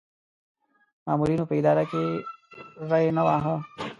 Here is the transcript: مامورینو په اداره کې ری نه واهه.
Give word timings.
مامورینو 1.05 1.47
په 1.49 1.53
اداره 1.59 1.83
کې 1.91 2.03
ری 2.89 3.05
نه 3.17 3.21
واهه. 3.27 3.55